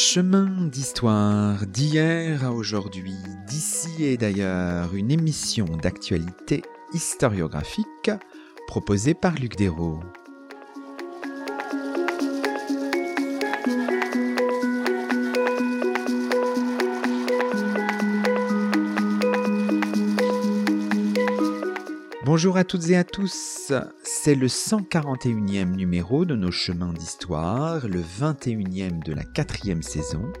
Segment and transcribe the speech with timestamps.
[0.00, 3.16] Chemin d'histoire d'hier à aujourd'hui,
[3.48, 6.62] d'ici et d'ailleurs, une émission d'actualité
[6.94, 8.12] historiographique
[8.68, 9.98] proposée par Luc Dérault.
[22.24, 23.72] Bonjour à toutes et à tous,
[24.24, 30.32] c'est le 141e numéro de nos chemins d'histoire, le 21e de la quatrième saison,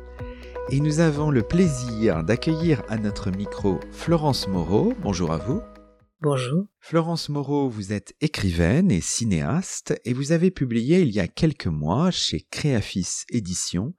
[0.70, 4.94] et nous avons le plaisir d'accueillir à notre micro Florence Moreau.
[5.00, 5.62] Bonjour à vous.
[6.20, 6.64] Bonjour.
[6.80, 11.68] Florence Moreau, vous êtes écrivaine et cinéaste et vous avez publié il y a quelques
[11.68, 13.94] mois chez Créafis Éditions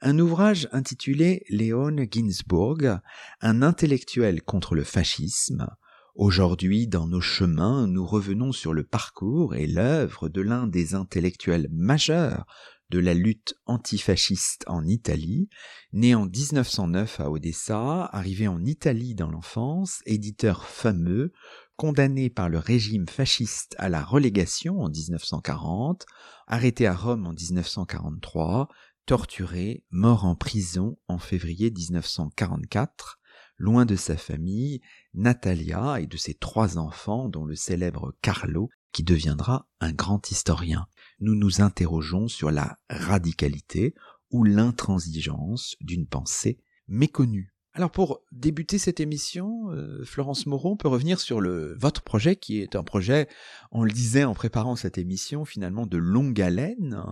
[0.00, 3.00] un ouvrage intitulé Léon Ginsburg,
[3.40, 5.66] un intellectuel contre le fascisme,
[6.14, 11.66] Aujourd'hui, dans nos chemins, nous revenons sur le parcours et l'œuvre de l'un des intellectuels
[11.72, 12.46] majeurs
[12.90, 15.48] de la lutte antifasciste en Italie,
[15.92, 21.32] né en 1909 à Odessa, arrivé en Italie dans l'enfance, éditeur fameux,
[21.74, 26.06] condamné par le régime fasciste à la relégation en 1940,
[26.46, 28.68] arrêté à Rome en 1943,
[29.06, 33.18] torturé, mort en prison en février 1944,
[33.56, 34.80] loin de sa famille,
[35.14, 40.86] Natalia et de ses trois enfants, dont le célèbre Carlo, qui deviendra un grand historien.
[41.20, 43.94] Nous nous interrogeons sur la radicalité
[44.30, 47.54] ou l'intransigeance d'une pensée méconnue.
[47.76, 52.60] Alors pour débuter cette émission, euh, Florence Moreau, peut revenir sur le votre projet qui
[52.60, 53.26] est un projet,
[53.72, 57.04] on le disait en préparant cette émission, finalement de longue haleine.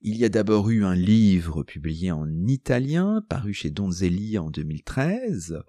[0.00, 5.62] Il y a d'abord eu un livre publié en italien, paru chez Donzelli en 2013,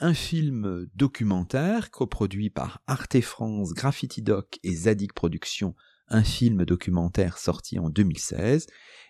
[0.00, 5.74] un film documentaire coproduit par Arte France, Graffiti Doc et Zadig Productions,
[6.08, 8.66] un film documentaire sorti en 2016,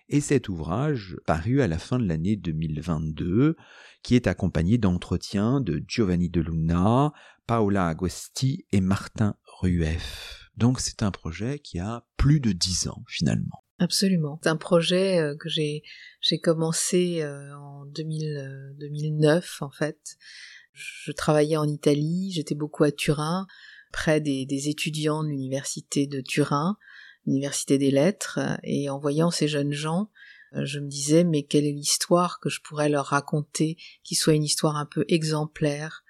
[0.09, 3.55] et cet ouvrage paru à la fin de l'année 2022,
[4.03, 7.13] qui est accompagné d'entretiens de Giovanni De Luna,
[7.47, 10.49] Paola Agosti et Martin Rueff.
[10.57, 13.63] Donc c'est un projet qui a plus de dix ans finalement.
[13.79, 14.39] Absolument.
[14.43, 15.81] C'est un projet euh, que j'ai
[16.43, 20.17] commencé euh, en 2000, 2009 en fait
[20.73, 23.47] je travaillais en Italie, j'étais beaucoup à Turin,
[23.91, 26.77] près des, étudiants de l'université de Turin,
[27.25, 30.09] l'université des lettres, et en voyant ces jeunes gens,
[30.55, 34.33] euh, je me disais mais quelle est l'histoire que je pourrais leur raconter qui soit
[34.33, 36.03] une histoire un peu exemplaire.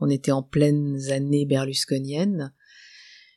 [0.00, 2.52] On était en pleines années berlusconiennes.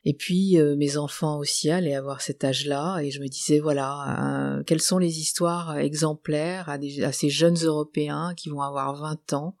[0.04, 4.56] Et puis euh, mes enfants aussi allaient avoir cet âge-là et je me disais voilà
[4.58, 9.34] euh, quelles sont les histoires exemplaires à, à, ces jeunes Européens qui vont avoir 20
[9.34, 9.56] ans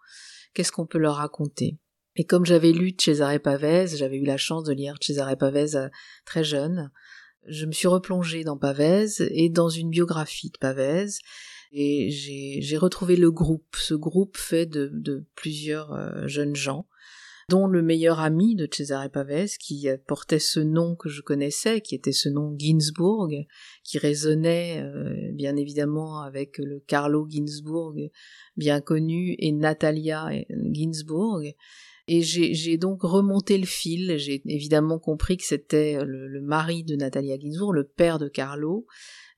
[0.54, 1.78] qu'est-ce qu'on peut leur raconter.
[2.16, 5.88] Et comme j'avais lu Cesare Pavese, j'avais eu la chance de lire Cesare Pavese euh,
[6.24, 6.90] très jeune,
[7.46, 11.20] je me suis replongée dans Pavese et dans une biographie de Pavese,
[11.72, 16.88] et j'ai retrouvé le groupe, ce groupe fait de, plusieurs euh, jeunes gens,
[17.50, 21.96] dont le meilleur ami de Cesare Pavese, qui portait ce nom que je connaissais, qui
[21.96, 23.46] était ce nom Ginsburg,
[23.82, 28.10] qui résonnait euh, bien évidemment avec le Carlo Ginsburg
[28.56, 30.30] bien connu et Natalia
[30.72, 31.54] Ginsburg.
[32.06, 37.36] Et j'ai donc remonté le fil, j'ai évidemment compris que c'était le, mari de Natalia
[37.38, 38.86] Ginsburg, le père de Carlo,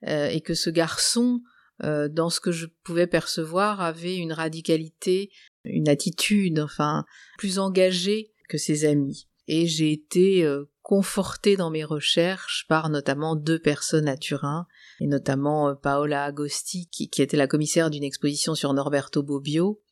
[0.08, 1.42] euh, et que ce garçon,
[1.84, 5.30] euh, dans ce que je pouvais percevoir, avait une radicalité,
[5.64, 7.04] une attitude, enfin,
[7.38, 9.28] plus engagée que ses amis.
[9.48, 14.66] Et j'ai été euh, confortée dans mes recherches par notamment deux personnes à Turin,
[15.00, 19.82] et notamment euh, Paola Agosti, qui, était la commissaire d'une exposition sur Norberto Bobbio,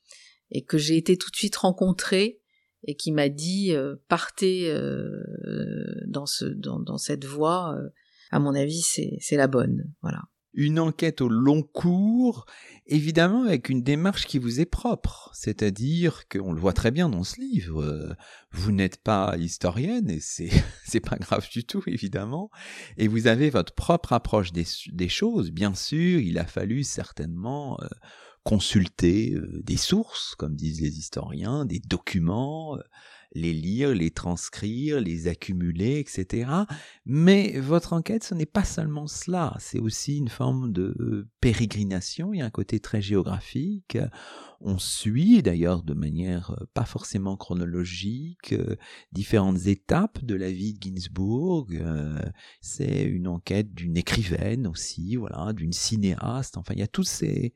[0.51, 2.41] et que j'ai été tout de suite rencontrée,
[2.85, 4.73] et qui m'a dit euh, partez
[6.07, 7.77] dans, ce, dans, dans cette voie,
[8.31, 9.93] à mon avis c'est la bonne.
[10.03, 10.23] Voilà
[10.53, 12.47] une enquête au long cours,
[12.87, 17.25] évidemment avec une démarche qui vous est propre, c'est-à-dire qu'on le voit très bien dans
[17.25, 18.15] ce livre, euh,
[18.51, 20.51] vous n'êtes pas historienne et c'est
[20.85, 22.51] c'est pas grave du tout évidemment,
[22.97, 25.51] et vous avez votre propre approche des, choses.
[25.51, 27.87] Bien sûr, il a fallu certainement euh,
[28.43, 32.77] consulter euh, des sources, comme disent les historiens, des documents
[33.33, 36.51] les lire, les transcrire, les accumuler, etc.
[37.05, 42.39] Mais votre enquête, ce n'est pas seulement cela, c'est aussi une forme de pérégrination, il
[42.39, 43.99] y a un côté très géographique.
[44.63, 48.77] On suit d'ailleurs de manière euh, pas forcément chronologique euh,
[49.11, 51.69] différentes étapes de la vie de Ginsburg.
[51.73, 52.21] Euh,
[52.61, 56.59] c'est une enquête d'une écrivaine aussi, voilà, d'une cinéaste.
[56.59, 57.55] Enfin, il y a toutes ces,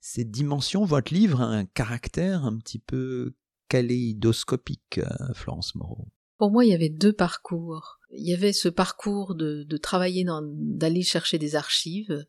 [0.00, 0.84] ces dimensions.
[0.84, 3.34] Votre livre a un caractère un petit peu
[3.72, 8.00] kaléidoscopique, euh, Florence Moreau Pour moi, il y avait deux parcours.
[8.10, 12.26] Il y avait ce parcours de, travailler, d'aller chercher des archives,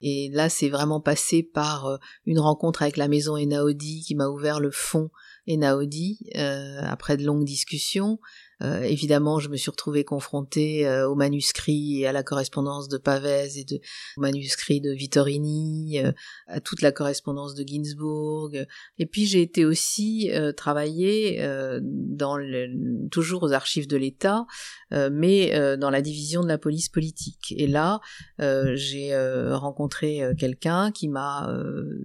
[0.00, 4.58] Et là, c'est vraiment passé par une rencontre avec la maison Enaudi qui m'a ouvert
[4.58, 5.10] le fond
[5.46, 8.18] Enaudi euh, après de longues discussions.
[8.62, 12.96] Euh, évidemment, je me suis retrouvée confrontée euh, aux manuscrits et à la correspondance de
[12.96, 13.80] Pavès et de,
[14.16, 16.12] manuscrits de Vittorini, euh,
[16.46, 18.66] à toute la correspondance de Ginsburg.
[18.98, 21.38] Et puis j'ai été aussi travailler
[21.82, 24.46] dans le, toujours aux archives de l'État,
[24.90, 27.54] mais dans la division de la police politique.
[27.56, 28.00] Et là,
[28.38, 29.16] j'ai
[29.52, 31.48] rencontré quelqu'un qui m'a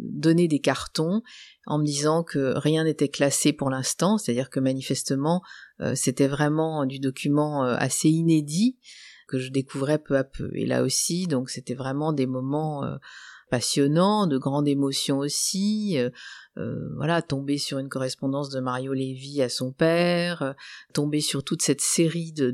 [0.10, 1.22] donné des cartons
[1.68, 6.86] en me disant que rien n'était classé pour l'instant, c'est-à-dire que manifestement euh, c'était vraiment
[6.86, 8.78] du document euh, assez inédit
[9.28, 10.50] que je découvrais peu à peu.
[10.54, 12.98] Et là aussi, donc c'était vraiment des moments euh,
[13.50, 15.98] passionnants, de grande émotion aussi.
[16.96, 20.56] voilà, tomber sur une correspondance de Mario Lévy à son père,
[20.94, 22.52] tomber sur toute cette série de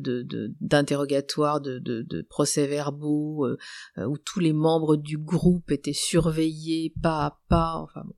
[0.59, 3.47] d'interrogatoires, de, de, de, procès-verbaux
[3.97, 7.75] où tous les membres du groupe étaient surveillés pas à pas.
[7.75, 8.15] Enfin bon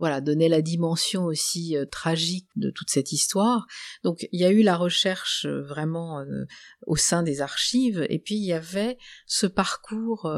[0.00, 3.66] voilà, donnait la dimension aussi euh, tragique de toute cette histoire.
[4.02, 6.46] Donc il y a eu la recherche euh, vraiment euh,
[6.86, 10.32] au sein des archives, et puis il y avait ce parcours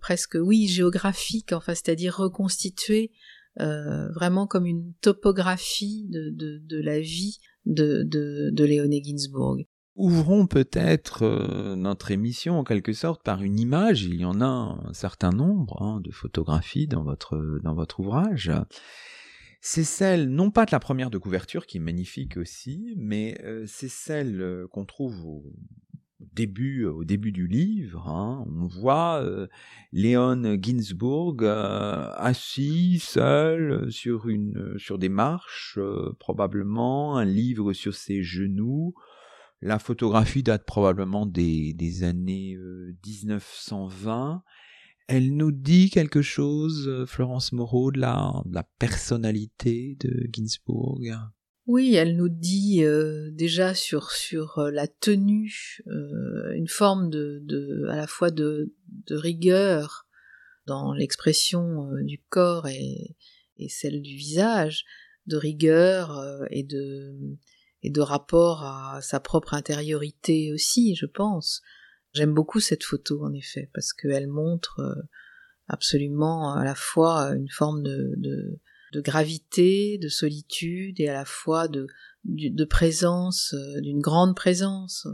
[0.00, 3.10] presque, oui, géographique, enfin, c'est-à-dire reconstitué
[3.56, 9.66] vraiment comme une topographie de, de, de la vie de, de, de Léoné Ginsburg.
[9.98, 14.04] Ouvrons peut-être notre émission en quelque sorte par une image.
[14.04, 18.50] Il y en a un certain nombre hein, de photographies dans votre ouvrage
[19.60, 23.64] c'est celle, non pas de la première de couverture, qui est magnifique aussi, mais euh,
[23.66, 25.52] c'est celle euh, qu'on trouve au
[26.20, 28.08] début, du livre.
[28.08, 28.46] Hein.
[28.48, 29.48] On voit euh,
[29.92, 35.78] Léon Ginsburg assis, seul, sur, une, sur des marches,
[36.20, 38.94] probablement, un livre sur ses genoux.
[39.60, 42.56] La photographie date probablement des, années
[43.04, 44.42] 1920.
[45.08, 48.44] Elle nous dit quelque chose, euh, Florence Moreau, de la,
[48.78, 51.00] personnalité de Ginsburg
[51.70, 55.82] oui, elle nous dit euh, déjà sur sur euh, la tenue
[56.54, 58.72] une forme de, à la fois de,
[59.10, 60.06] rigueur
[60.66, 63.14] dans l'expression du corps et
[63.68, 64.86] celle du visage,
[65.26, 67.36] de rigueur et de
[67.82, 71.62] et de rapport à sa propre intériorité aussi, je pense.
[72.12, 75.02] J'aime beaucoup cette photo en effet parce qu'elle montre euh,
[75.68, 78.60] absolument à la fois une forme de,
[78.94, 81.86] gravité, de solitude et à la fois de,
[82.64, 85.06] présence, euh, d'une grande présence,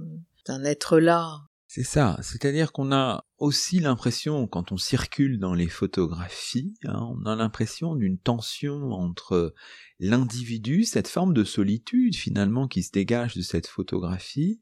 [0.47, 1.43] d'un être là.
[1.77, 7.27] C'est ça, c'est-à-dire qu'on a aussi l'impression, quand on circule dans les photographies, hein, on
[7.27, 9.57] a l'impression d'une tension entre
[9.99, 14.61] l'individu, cette forme de solitude finalement qui se dégage de cette photographie,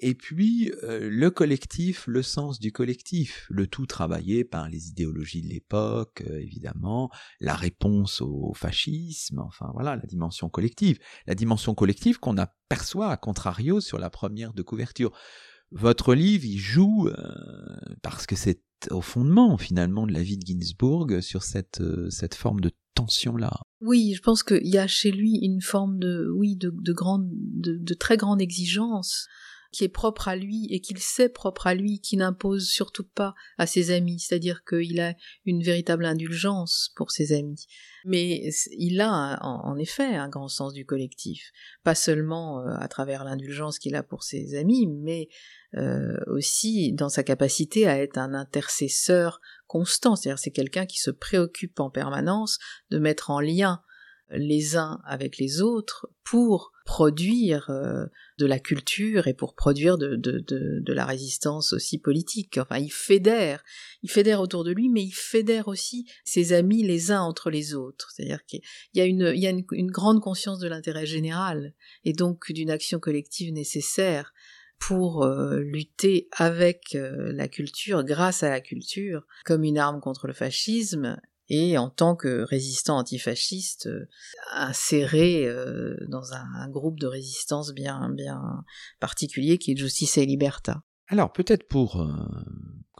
[0.00, 5.40] et puis euh, le collectif, le sens du collectif, le tout travaillé par les idéologies
[5.40, 7.10] de l'époque, euh, évidemment,
[7.40, 13.16] la réponse au fascisme, enfin voilà, la dimension collective, la dimension collective qu'on aperçoit à
[13.16, 15.12] contrario sur la première de couverture.
[15.72, 17.14] Votre livre, il joue euh,
[18.02, 22.60] parce que c'est au fondement finalement de la vie de Ginsburg sur cette cette forme
[22.60, 23.60] de tension là.
[23.80, 27.28] Oui, je pense qu'il y a chez lui une forme de oui de, de grande
[27.30, 29.26] de, de très grande exigence
[29.72, 33.34] qui est propre à lui et qu'il sait propre à lui, qui n'impose surtout pas
[33.58, 37.66] à ses amis, c'est-à-dire qu'il a une véritable indulgence pour ses amis.
[38.04, 41.52] Mais il a en effet un grand sens du collectif,
[41.84, 45.28] pas seulement euh, à travers l'indulgence qu'il a pour ses amis, mais
[45.76, 51.10] euh, aussi dans sa capacité à être un intercesseur constant, c'est-à-dire c'est quelqu'un qui se
[51.10, 52.58] préoccupe en permanence
[52.90, 53.82] de mettre en lien
[54.32, 58.06] les uns avec les autres pour produire euh,
[58.38, 62.58] de la culture et pour produire de, la résistance aussi politique.
[62.58, 63.62] Enfin, il fédère,
[64.02, 67.74] il fédère autour de lui, mais il fédère aussi ses amis les uns entre les
[67.74, 68.10] autres.
[68.14, 68.60] C'est-à-dire qu'il
[68.94, 72.70] y a une, il y a une, grande conscience de l'intérêt général et donc d'une
[72.70, 74.32] action collective nécessaire
[74.78, 80.26] pour euh, lutter avec euh, la culture, grâce à la culture, comme une arme contre
[80.26, 84.08] le fascisme et en tant que résistant antifasciste euh,
[84.54, 88.64] inséré euh, dans un, groupe de résistance bien bien
[89.00, 90.82] particulier qui est Justice et Liberta.
[91.08, 92.06] Alors peut-être pour euh,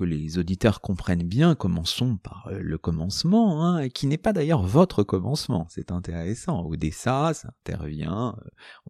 [0.05, 5.67] les auditeurs comprennent bien, commençons par le commencement, hein, qui n'est pas d'ailleurs votre commencement,
[5.69, 6.65] c'est intéressant.
[6.67, 8.37] Odessa, ça intervient,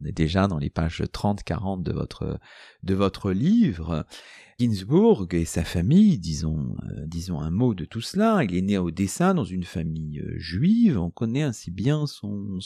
[0.00, 2.38] on est déjà dans les pages 30-40 de votre,
[2.82, 4.06] de votre livre,
[4.60, 8.44] Ginsburg et sa famille, disons, euh, disons un mot de tout cela.
[8.44, 10.98] Il est né à Odessa dans une famille euh, juive.
[10.98, 12.58] On connaît ainsi bien son,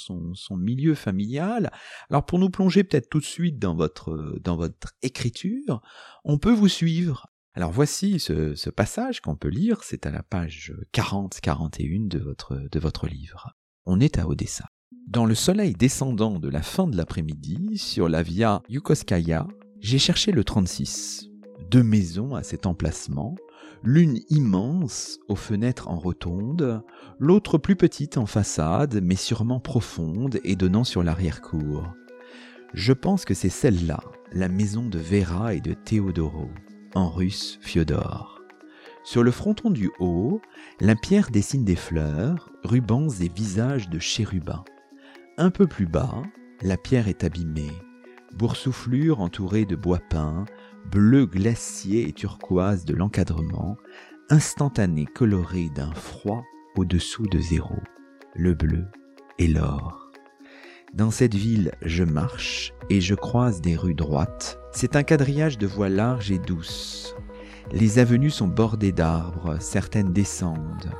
[0.56, 1.70] milieu familial.
[2.10, 5.82] Alors pour nous plonger peut-être tout de suite dans votre, dans votre écriture,
[6.24, 10.75] on peut vous suivre Alors voici ce, passage qu'on peut lire, c'est à la page
[10.92, 13.54] 40-41 de votre, de votre livre.
[13.87, 14.66] On est à Odessa.
[15.06, 19.46] Dans le soleil descendant de la fin de l'après-midi, sur la via Yukoskaya,
[19.78, 21.28] j'ai cherché le 36.
[21.70, 23.37] Deux maisons à cet emplacement,
[23.84, 26.82] l'une immense aux fenêtres en rotonde,
[27.20, 31.87] l'autre plus petite en façade, mais sûrement profonde et donnant sur l'arrière-cour.
[32.73, 34.00] Je pense que c'est celle-là,
[34.32, 36.50] la maison de Vera et de Théodoro,
[36.94, 38.40] en russe Fyodor.
[39.04, 40.40] Sur le fronton du haut,
[40.80, 44.64] la pierre dessine des fleurs, rubans et visages de chérubins.
[45.36, 46.22] Un peu plus bas,
[46.62, 47.72] la pierre est abîmée,
[48.34, 50.46] boursouflure entourée de bois peint,
[50.90, 53.76] bleu glacier et turquoise de l'encadrement,
[54.30, 56.42] instantané coloré d'un froid
[56.76, 57.76] au-dessous de zéro,
[58.34, 58.86] le bleu
[59.38, 60.03] et l'or.
[60.94, 64.60] Dans cette ville, je marche et je croise des rues droites.
[64.70, 67.16] C'est un quadrillage de voies larges et douces.
[67.72, 70.92] Les avenues sont bordées d'arbres, certaines descendent.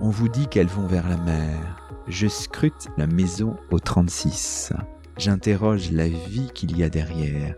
[0.00, 1.92] On vous dit qu'elles vont vers la mer.
[2.08, 4.72] Je scrute la maison au 36.
[5.18, 7.54] J'interroge la vie qu'il y a derrière,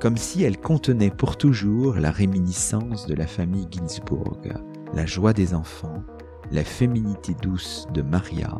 [0.00, 4.52] comme si elle contenait pour toujours la réminiscence de la famille Ginsburg,
[4.94, 6.04] la joie des enfants,
[6.52, 8.56] la féminité douce de Maria,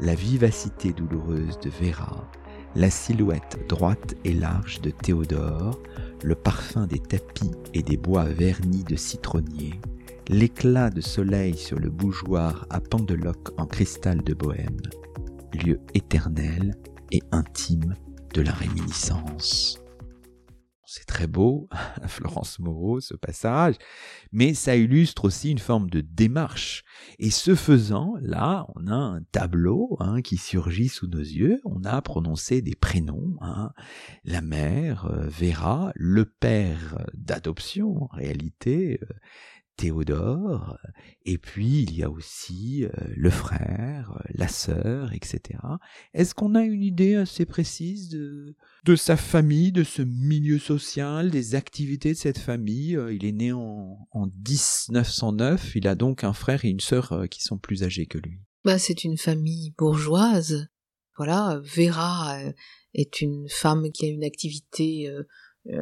[0.00, 2.30] la vivacité douloureuse de Vera,
[2.74, 5.80] la silhouette droite et large de Théodore,
[6.22, 9.80] le parfum des tapis et des bois vernis de citronnier,
[10.28, 14.80] l'éclat de soleil sur le bougeoir à pendeloque en cristal de bohême,
[15.54, 16.74] lieu éternel
[17.12, 17.94] et intime
[18.34, 19.80] de la réminiscence.
[20.88, 21.68] C'est très beau,
[22.06, 23.74] Florence Moreau, ce passage,
[24.30, 26.84] mais ça illustre aussi une forme de démarche.
[27.18, 31.60] Et ce faisant, là, on a un tableau hein, qui surgit sous nos yeux.
[31.64, 33.34] On a prononcé des prénoms.
[33.40, 33.72] Hein.
[34.22, 39.06] La mère, euh, Vera, le père d'adoption, en réalité, euh,
[39.76, 40.78] Théodore,
[41.26, 45.58] et puis il y a aussi euh, le frère, euh, la sœur, etc.
[46.14, 51.54] Est-ce qu'on a une idée assez précise de, sa famille, de ce milieu social, des
[51.54, 52.96] activités de cette famille?
[52.96, 57.26] Euh, Il est né en, en 1909, il a donc un frère et une sœur
[57.30, 58.40] qui sont plus âgés que lui.
[58.64, 60.68] Bah, c'est une famille bourgeoise.
[61.18, 62.38] Voilà, Vera
[62.94, 65.10] est une femme qui a une activité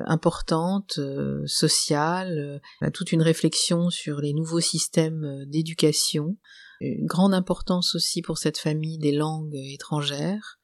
[0.06, 6.36] importante, euh, sociale, euh, toute une réflexion sur les nouveaux systèmes d'éducation,
[6.80, 10.58] une grande importance aussi pour cette famille des langues étrangères.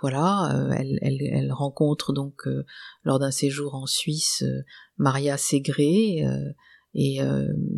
[0.00, 2.48] Voilà, elle, elle, rencontre donc
[3.04, 4.42] lors d'un séjour en Suisse
[4.96, 6.24] Maria Segré,
[6.94, 7.20] et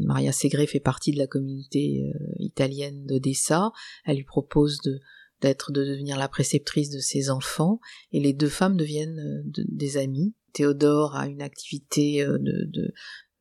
[0.06, 3.72] Maria Segré fait partie de la communauté italienne d'Odessa.
[4.06, 5.00] Elle lui propose de
[5.42, 7.78] d'être de devenir la préceptrice de ses enfants
[8.12, 12.92] et les deux femmes deviennent des amies Théodore a une activité euh, de, euh,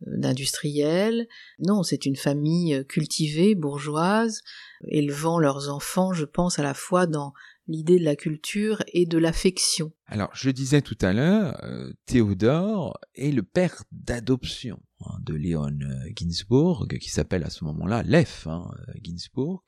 [0.01, 1.27] d'industriel.
[1.60, 4.41] Non, c'est une famille euh, cultivée, bourgeoise,
[4.88, 7.34] élevant leurs enfants, je pense, à la fois dans
[7.67, 9.93] l'idée de la culture et de l'affection.
[10.08, 11.58] Alors, je disais tout à l'heure,
[12.05, 15.79] Théodore est le père d'adoption hein, de Léon
[16.13, 18.70] Ginsburg, qui s'appelle à ce moment-là Lef hein,
[19.01, 19.63] Ginsburg.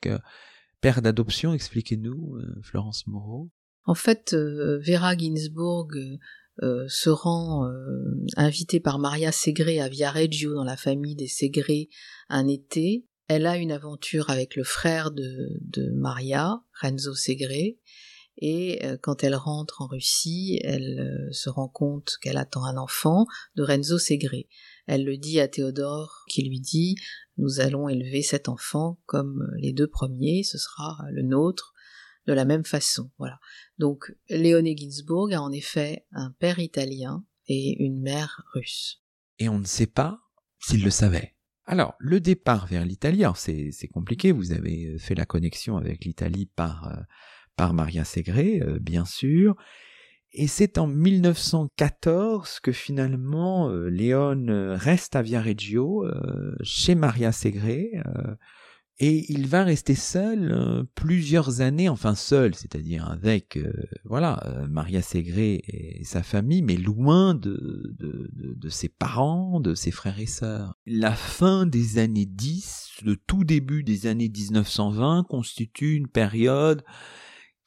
[0.82, 3.50] Père d'adoption, expliquez-nous, Florence Moreau.
[3.86, 5.88] En fait, Vera Ginsburg
[6.62, 11.90] euh, se rend euh, invitée par Maria Segré à Viareggio dans la famille des Segré
[12.30, 13.04] un été.
[13.28, 15.50] Elle a une aventure avec le frère de,
[15.94, 17.78] Maria, Renzo Segré,
[18.38, 23.26] et euh, quand elle rentre en Russie, elle se rend compte qu'elle attend un enfant
[23.56, 24.48] de Renzo Segré.
[24.86, 26.94] Elle le dit à Théodore qui lui dit
[27.36, 31.74] Nous allons élever cet enfant comme les deux premiers, ce sera le nôtre,
[32.26, 33.10] de la même façon.
[33.18, 33.38] Voilà.
[33.78, 39.02] Donc Léoné Ginsburg a en effet un père italien et une mère russe.
[39.38, 40.20] Et on ne sait pas
[40.58, 41.36] s'il le savait.
[41.66, 46.88] Alors, le départ vers l'Italie, c'est, compliqué, vous avez fait la connexion avec l'Italie par,
[46.88, 47.02] euh,
[47.56, 49.56] par Maria Segré, euh, bien sûr,
[50.32, 56.06] et c'est en 1914 que finalement euh, Léon reste à Viareggio,
[56.62, 57.90] chez Maria Segré,
[58.98, 63.72] et il va rester seul euh, plusieurs années, enfin seul, c'est-à-dire avec euh,
[64.04, 69.74] voilà euh, Maria Segré et sa famille, mais loin de, de, de, ses parents, de
[69.74, 70.74] ses frères et sœurs.
[70.86, 76.82] La fin des années 10, le tout début des années 1920 constitue une période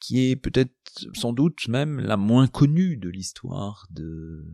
[0.00, 0.72] qui est peut-être
[1.14, 4.44] sans doute même la moins connue de l'histoire de,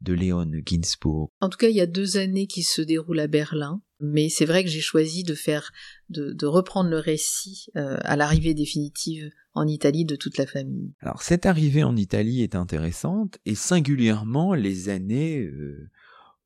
[0.00, 1.28] de Léon Ginsburg.
[1.40, 4.44] En tout cas, il y a deux années qui se déroulent à Berlin, mais c'est
[4.44, 5.72] vrai que j'ai choisi de faire,
[6.08, 10.92] de, reprendre le récit euh, à l'arrivée définitive en Italie de toute la famille.
[11.00, 15.88] Alors cette arrivée en Italie est intéressante et singulièrement les années euh,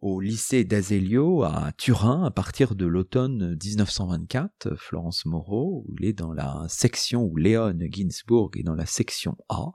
[0.00, 6.12] au lycée d'Azeglio à Turin à partir de l'automne 1924, Florence Moreau, où il est
[6.12, 9.72] dans la section où Léon Ginsburg est dans la section A,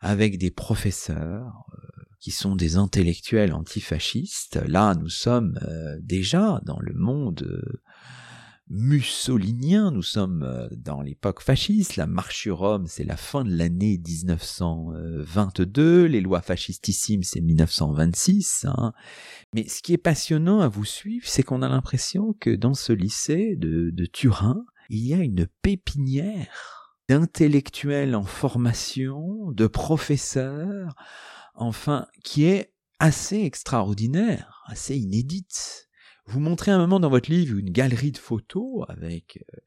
[0.00, 1.93] avec des professeurs euh,
[2.24, 4.58] qui sont des intellectuels antifascistes.
[4.66, 7.82] Là, nous sommes euh, déjà dans le monde euh,
[8.70, 13.54] mussolinien, nous sommes euh, dans l'époque fasciste, la marche sur Rome, c'est la fin de
[13.54, 18.64] l'année 1922, les lois fascistissimes, c'est 1926.
[18.70, 18.94] Hein.
[19.52, 22.94] Mais ce qui est passionnant à vous suivre, c'est qu'on a l'impression que dans ce
[22.94, 30.94] lycée de, de Turin, il y a une pépinière d'intellectuels en formation, de professeurs,
[31.54, 35.88] enfin, qui est assez extraordinaire, assez inédite.
[36.26, 39.58] Vous montrez un moment dans votre livre une galerie de photos avec euh,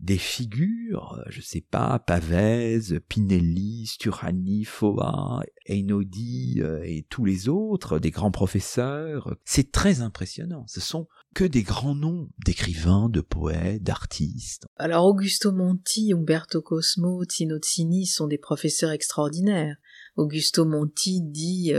[0.00, 7.48] des figures, euh, je sais pas, Pavese, Pinelli, Sturani, Foa, Einaudi euh, et tous les
[7.48, 9.36] autres, des grands professeurs.
[9.44, 10.64] C'est très impressionnant.
[10.66, 14.66] Ce sont que des grands noms d'écrivains, de poètes, d'artistes.
[14.76, 17.58] Alors Augusto Monti, Umberto Cosmo, Tino
[18.04, 19.76] sont des professeurs extraordinaires.
[20.20, 21.72] Augusto Monti dit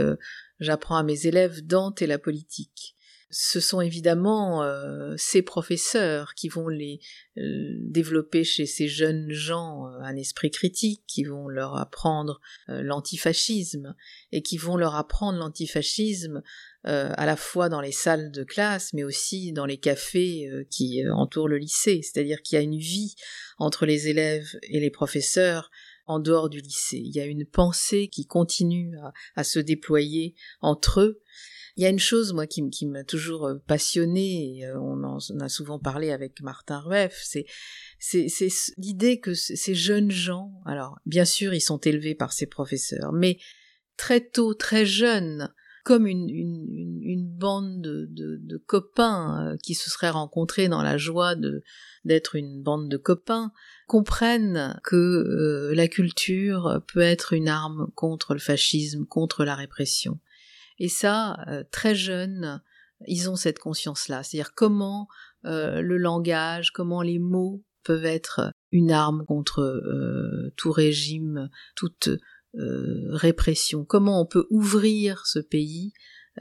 [0.60, 2.96] J'apprends à mes élèves Dante et la politique
[3.32, 7.00] ce sont évidemment euh, ces professeurs qui vont les
[7.38, 13.94] euh, développer chez ces jeunes gens euh, un esprit critique, qui vont leur apprendre l'antifascisme
[14.32, 16.42] et qui vont leur apprendre l'antifascisme
[16.84, 21.48] à la fois dans les salles de classe, mais aussi dans les cafés qui entourent
[21.48, 22.00] le lycée.
[22.02, 23.14] C'est-à-dire qu'il y a une vie
[23.58, 25.70] entre les élèves et les professeurs
[26.06, 26.98] en dehors du lycée.
[26.98, 28.96] Il y a une pensée qui continue
[29.36, 31.22] à se déployer entre eux
[31.76, 35.18] il y a une chose, moi, qui, m'a toujours euh, passionnée, et euh, on en
[35.40, 37.46] a souvent parlé avec Martin Rueff, c'est,
[37.98, 43.12] c'est l'idée que ces jeunes gens, alors, bien sûr, ils sont élevés par ces professeurs,
[43.12, 43.38] mais
[43.96, 49.90] très tôt, très jeunes, comme une, une, une bande de, de, copains euh, qui se
[49.90, 51.62] seraient rencontrés dans la joie de
[52.04, 53.52] d'être une bande de copains,
[53.86, 60.18] comprennent que la culture peut être une arme contre le fascisme, contre la répression.
[60.78, 62.60] Et ça, euh, très jeunes,
[63.06, 65.08] ils ont cette conscience-là, c'est-à-dire comment
[65.44, 72.10] euh, le langage, comment les mots peuvent être une arme contre euh, tout régime, toute
[72.54, 75.92] répression, comment on peut ouvrir ce pays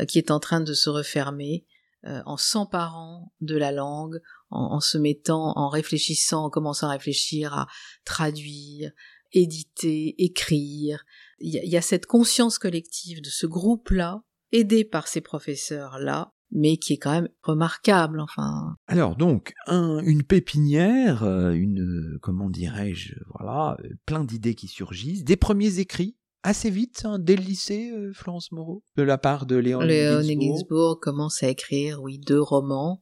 [0.08, 1.66] qui est en train de se refermer
[2.04, 4.20] en s'emparant de la langue,
[4.50, 7.68] en, se mettant, en réfléchissant, en commençant à réfléchir à
[8.06, 8.92] traduire,
[9.34, 11.06] éditer, écrire.
[11.40, 16.94] Il y, a cette conscience collective de ce groupe-là aidé par ces professeurs-là, mais qui
[16.94, 18.76] est quand même remarquable, enfin.
[18.88, 25.38] Alors donc, une pépinière, euh, une, comment dirais-je, voilà, euh, plein d'idées qui surgissent, des
[25.38, 29.56] premiers écrits, assez vite, hein, dès le lycée, euh, Florence Moreau, de la part de
[29.56, 33.02] Léon Léon Ginsburg commence à écrire, oui, deux romans,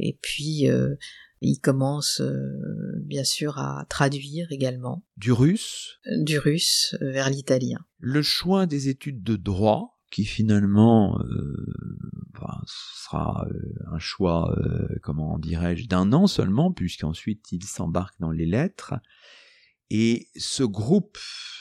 [0.00, 0.68] et puis
[1.40, 2.22] il commence
[3.02, 5.04] bien sûr à traduire également.
[5.16, 7.78] Du russe Du russe vers l'italien.
[7.98, 11.56] Le choix des études de droit, qui finalement euh,
[12.66, 18.46] sera euh, un choix, euh, comment dirais-je, d'un an seulement, puisqu'ensuite il s'embarque dans les
[18.46, 18.94] lettres.
[19.90, 21.18] Et ce groupe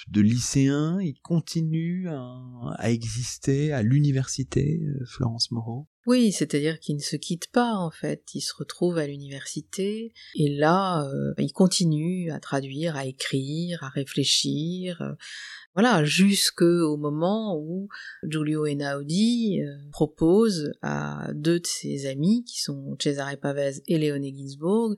[0.09, 5.87] de lycéens, il continue à, exister à l'université, Florence Moreau?
[6.05, 10.13] Oui, c'est-à-dire qu'il ne se quitte pas en fait, il se retrouve à l'université.
[10.35, 15.01] Et là, il continue à traduire, à écrire, à réfléchir,
[15.77, 17.87] voilà, jusqu'au moment où
[18.23, 24.33] Giulio Einaudi euh, propose à deux de ses amis, qui sont Cesare Pavese et Léoné
[24.35, 24.95] Ginsburg,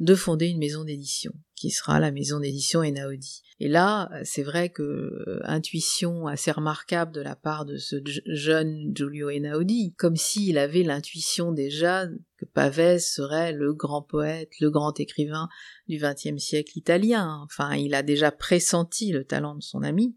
[0.00, 3.42] de fonder une maison d'édition, qui sera la maison d'édition Einaudi.
[3.60, 8.92] Et là, c'est vrai que euh, intuition assez remarquable de la part de ce jeune
[8.94, 14.98] Giulio Einaudi, comme s'il avait l'intuition déjà que Pavese serait le grand poète, le grand
[15.00, 15.48] écrivain
[15.88, 17.40] du XXe siècle italien.
[17.44, 20.16] Enfin, il a déjà pressenti le talent de son ami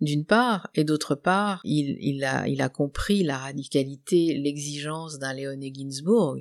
[0.00, 6.38] d'une part, et d'autre part, il, a, compris la radicalité, l'exigence d'un Léon Ginsburg,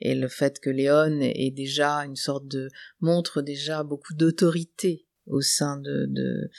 [0.00, 2.68] et le fait que Léon est déjà une sorte de,
[3.00, 6.50] montre déjà beaucoup d'autorité au sein de,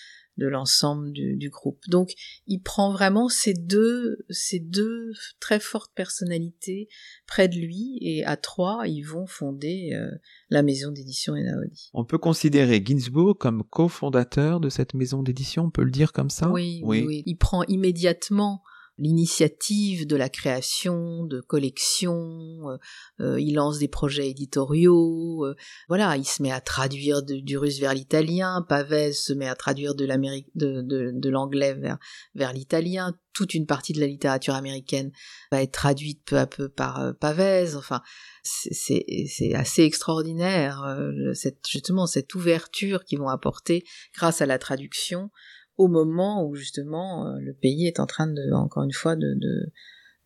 [0.42, 1.80] de l'ensemble du, du, groupe.
[1.88, 2.14] Donc,
[2.48, 6.90] il prend vraiment ces deux, ces deux très fortes personnalités
[7.28, 10.10] près de lui et à trois, ils vont fonder euh,
[10.50, 11.92] la maison d'édition Enaudi.
[11.94, 16.30] On peut considérer Ginsburg comme cofondateur de cette maison d'édition, on peut le dire comme
[16.32, 16.50] ça?
[16.50, 18.64] Oui, oui, oui, Il prend immédiatement
[18.98, 22.78] l'initiative de la création de collections, euh,
[23.20, 25.56] euh, il lance des projets éditoriaux, euh,
[25.88, 29.96] voilà, il se met à traduire du russe vers l'italien, Pavès se met à traduire
[29.96, 31.98] de l'Amérique, de, de, l'anglais vers,
[32.36, 35.12] vers l'italien, toute une partie de la littérature américaine
[35.52, 38.02] va être traduite peu à peu par Pavès, enfin,
[38.44, 40.98] c'est assez extraordinaire,
[41.34, 45.32] cette, justement, cette ouverture qu'ils vont apporter grâce à la traduction
[45.82, 49.34] au moment où justement euh, le pays est en train de, encore une fois, de,
[49.34, 49.72] de,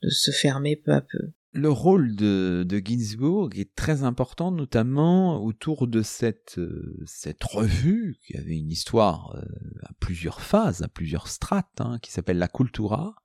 [0.10, 1.32] se fermer peu à peu.
[1.54, 7.06] Le rôle de, de Ginsburg est très important, notamment autour de cette, euh,
[7.50, 9.46] revue qui avait une histoire euh,
[9.84, 13.16] à plusieurs phases, à plusieurs strates, hein, qui s'appelle La Cultura,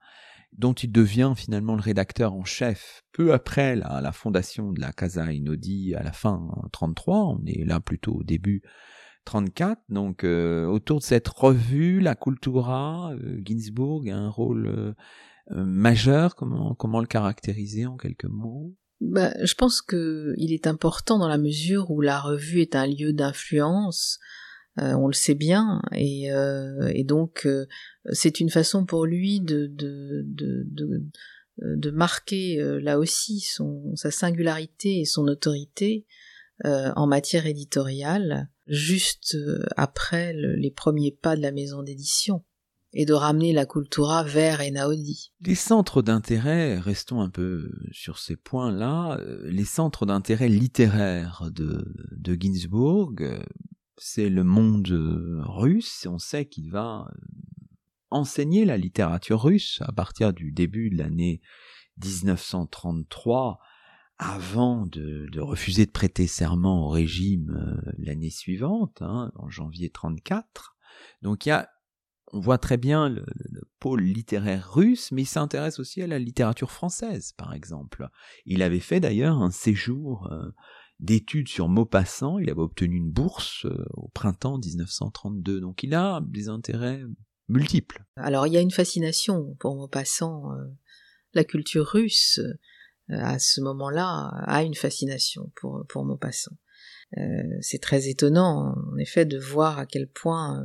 [0.56, 4.92] dont il devient finalement le rédacteur en chef peu après la, la fondation de la
[4.92, 7.26] Casa Inodi à la fin 33.
[7.26, 8.62] On est là plutôt au début
[9.24, 9.80] 34.
[9.88, 14.94] Donc euh, autour de cette revue, la Cultura, euh, Ginsburg a un rôle euh,
[15.64, 16.36] majeur.
[16.36, 18.74] Comment comment le caractériser en quelques mots?
[19.00, 22.86] Bah, je pense que il est important dans la mesure où la revue est un
[22.86, 24.18] lieu d'influence.
[24.76, 26.28] on le sait bien, et,
[26.94, 27.48] et donc
[28.12, 31.02] c'est une façon pour lui de, de, de, de
[31.58, 36.06] de marquer là aussi son, sa singularité et son autorité
[36.64, 42.44] en matière éditoriale juste euh, après les premiers pas de la maison d'édition
[42.92, 45.32] et de ramener la cultura vers Enaudi.
[45.42, 51.84] Les centres d'intérêt, restons un peu sur ces points-là, euh, les centres d'intérêt littéraires de,
[52.10, 53.42] de Ginsburg, euh,
[53.96, 54.88] c'est le monde
[55.44, 57.06] russe, on sait qu'il va
[58.10, 61.42] enseigner la littérature russe à partir du début de l'année
[62.02, 63.60] 1933
[64.20, 70.76] avant de, refuser de prêter serment au régime euh, l'année suivante, hein, en janvier 34.
[71.22, 71.70] Donc il y a,
[72.32, 73.24] on voit très bien le,
[73.78, 78.08] pôle littéraire russe, mais il s'intéresse aussi à la littérature française, par exemple.
[78.44, 80.50] Il avait fait d'ailleurs un séjour euh,
[80.98, 86.20] d'études sur Maupassant, il avait obtenu une bourse euh, au printemps 1932, donc il a
[86.26, 87.02] des intérêts
[87.48, 88.04] multiples.
[88.16, 90.50] Alors il y a une fascination pour Maupassant,
[91.32, 92.38] la culture russe
[93.10, 96.56] à ce moment-là a une fascination pour, pour Maupassant.
[97.18, 97.22] Euh,
[97.60, 100.64] c'est très étonnant, en effet, de voir à quel point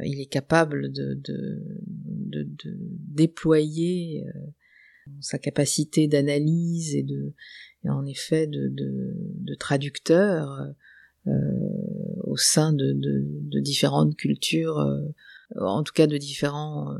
[0.00, 4.40] euh, il est capable de, de, de, déployer euh,
[5.20, 7.34] sa capacité d'analyse et de,
[7.84, 10.72] en effet, de, de, traducteur
[11.26, 11.32] euh,
[12.24, 14.86] au sein de, de, différentes cultures,
[15.56, 16.94] en tout cas de différents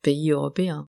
[0.00, 0.88] pays européens.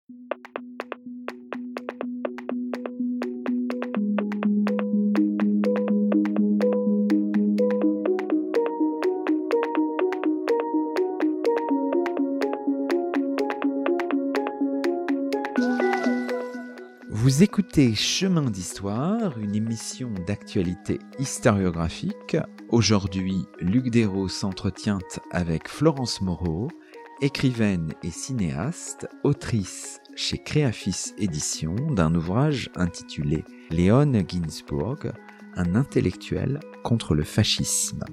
[17.41, 22.37] Écoutez Chemin d'Histoire, une émission d'actualité historiographique.
[22.69, 24.99] Aujourd'hui, Luc Dérault s'entretient
[25.31, 26.67] avec Florence Moreau,
[27.19, 35.11] écrivaine et cinéaste, autrice chez Créafis Éditions d'un ouvrage intitulé Léon Ginsburg,
[35.55, 38.03] un intellectuel contre le fascisme.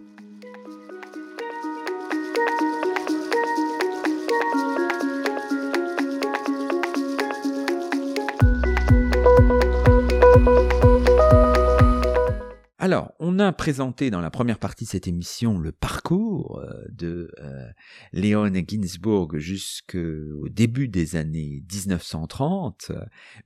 [13.38, 17.68] On a présenté dans la première partie de cette émission le parcours euh, de euh,
[18.12, 22.90] Léon Ginsburg jusqu'au début des années 1930,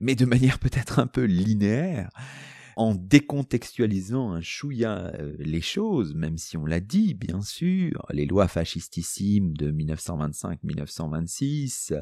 [0.01, 2.09] mais de manière peut-être un peu linéaire,
[2.77, 8.25] en décontextualisant un chouïa euh, les choses, même si on l'a dit, bien sûr, les
[8.25, 12.01] lois fascistissimes de 1925-1926,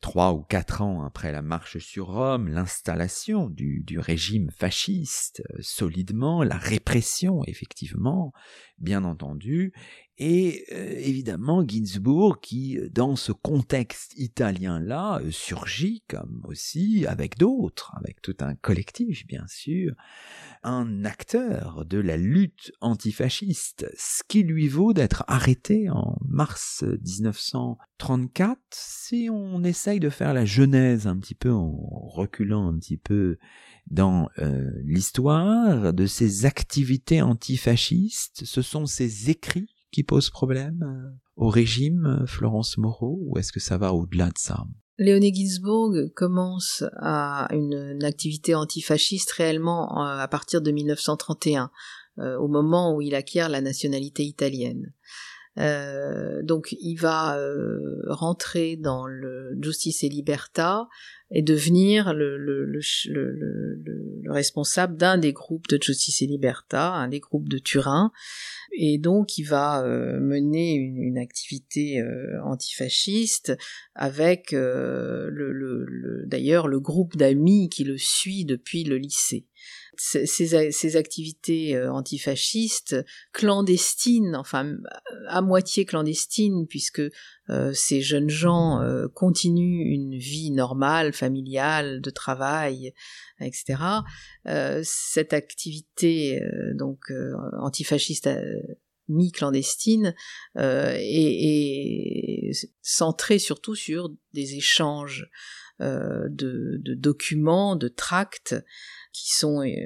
[0.00, 6.42] trois ou quatre ans après la marche sur Rome, l'installation du, régime fasciste euh, solidement,
[6.42, 8.32] la répression effectivement,
[8.78, 9.72] bien entendu,
[10.22, 17.94] et euh, évidemment Ginsburg qui, euh, dans ce contexte italien-là, surgit comme aussi avec d'autres,
[17.96, 19.94] avec tout un collectif bien sûr,
[20.62, 28.58] un acteur de la lutte antifasciste, ce qui lui vaut d'être arrêté en mars 1934.
[28.74, 33.38] Si on essaye de faire la genèse un petit peu en reculant un petit peu
[33.90, 41.10] dans euh, l'histoire de ses activités antifascistes, ce sont ses écrits qui posent problème euh,
[41.36, 44.64] au régime, Florence Moreau, ou est-ce que ça va au-delà de ça?
[44.98, 51.70] Léoné Ginsburg commence à une, activité antifasciste réellement euh, à partir de 1931,
[52.18, 54.92] euh, au moment où il acquiert la nationalité italienne.
[56.44, 57.36] donc il va
[58.06, 60.86] rentrer dans le Justice et Liberta
[61.32, 67.08] et devenir le, le, le, le responsable d'un des groupes de Justice et Liberta, un
[67.08, 68.10] des groupes de Turin,
[68.72, 73.56] et donc il va euh, mener une, une activité euh, antifasciste
[73.94, 79.46] avec euh, le, le, d'ailleurs le groupe d'amis qui le suit depuis le lycée.
[80.02, 82.96] Ces, ces, activités euh, antifascistes
[83.32, 84.76] clandestines, enfin
[85.28, 87.02] à moitié clandestines, puisque
[87.50, 92.94] euh, ces jeunes gens euh, continuent une vie normale, familiale, de travail,
[93.40, 93.78] etc.
[94.82, 96.42] cette activité
[96.74, 97.10] donc
[97.58, 98.28] antifasciste
[99.08, 100.14] mi-clandestine
[100.56, 102.50] est,
[102.82, 105.30] centrée surtout sur des échanges
[105.80, 108.54] de, documents, de tracts
[109.12, 109.76] qui sont euh,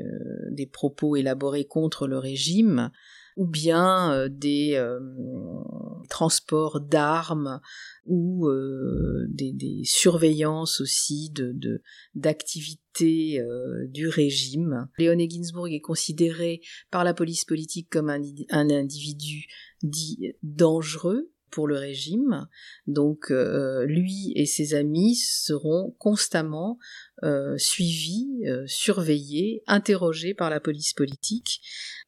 [0.50, 2.90] des propos élaborés contre le régime,
[3.36, 5.00] ou bien euh, des euh,
[6.08, 7.60] transports d'armes
[8.06, 8.46] ou
[9.28, 11.80] des, surveillances aussi de
[12.14, 13.42] d'activités
[13.88, 14.88] du régime.
[14.98, 18.20] Léoné Ginsburg est considéré par la police politique comme un,
[18.50, 19.46] un individu
[19.82, 22.46] dit dangereux pour le régime.
[22.86, 26.78] Donc lui et ses amis seront constamment
[27.24, 31.62] euh, suivi, euh, surveillé, interrogé par la police politique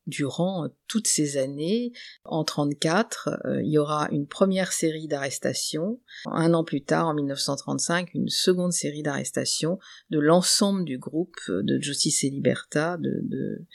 [0.06, 1.92] durant toutes ces années.
[2.24, 6.00] En 34, euh, il y aura une première série d'arrestations.
[6.26, 9.78] Un an plus tard, en 1935, une seconde série d'arrestations
[10.10, 13.66] de l'ensemble du groupe de Justice et Liberta de, de,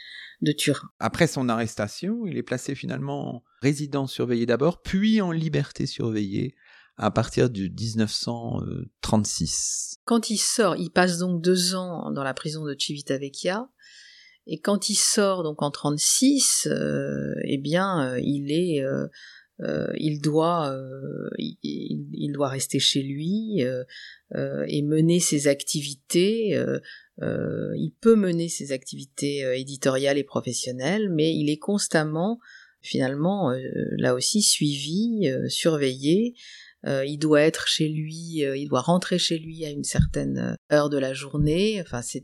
[0.41, 0.89] de Turin.
[0.99, 6.55] Après son arrestation, il est placé finalement en résidence surveillée d'abord, puis en liberté surveillée
[6.97, 9.95] à partir du 1936.
[10.05, 13.69] Quand il sort, il passe donc deux ans dans la prison de Civitavecchia,
[14.47, 19.07] et quand il sort donc en 36, euh, eh bien, euh, il est, euh,
[19.97, 20.75] il doit,
[21.37, 23.61] il, doit rester chez lui
[24.33, 26.59] et mener ses activités.
[27.21, 32.39] il peut mener ses activités éditoriales et professionnelles, mais il est constamment,
[32.81, 33.53] finalement,
[33.97, 36.33] là aussi suivi, surveillé.
[36.87, 40.37] Euh, il doit être chez lui, euh, il doit rentrer chez lui à une certaine
[40.37, 41.79] euh, heure de la journée.
[41.81, 42.23] Enfin, c'est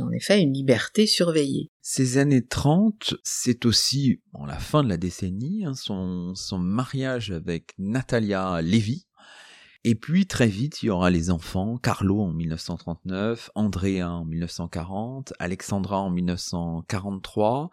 [0.00, 1.70] en effet une liberté surveillée.
[1.82, 7.74] Ces années 30, c'est aussi, en la fin de la décennie, hein, son, mariage avec
[7.78, 9.06] Natalia Lévy.
[9.86, 15.34] Et puis très vite, il y aura les enfants, Carlo en 1939, Andrea en 1940,
[15.38, 17.70] Alexandra en 1943,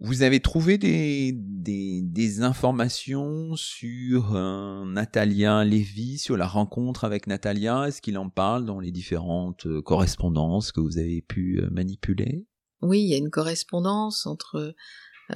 [0.00, 7.26] vous avez trouvé des, des, des informations sur euh, Natalia Lévy, sur la rencontre avec
[7.26, 11.68] Natalia Est-ce qu'il en parle dans les différentes euh, correspondances que vous avez pu euh,
[11.70, 12.46] manipuler?
[12.80, 14.74] Oui, il y a une correspondance entre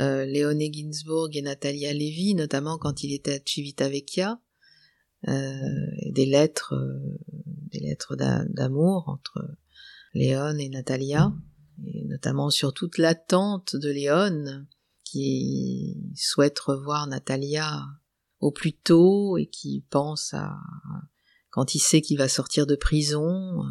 [0.00, 4.40] euh, Léoné Ginsburg et Natalia Lévy, notamment quand il était à Civitavecchia.
[5.28, 5.52] Euh,
[6.10, 6.74] des lettres,
[7.70, 9.40] des lettres d'amour entre
[10.14, 11.32] Léon et Natalia
[11.86, 14.66] et notamment sur toute l'attente de Léon,
[15.04, 17.84] qui souhaite revoir Natalia
[18.40, 20.58] au plus tôt et qui pense à
[21.50, 23.68] quand il sait qu'il va sortir de prison, euh,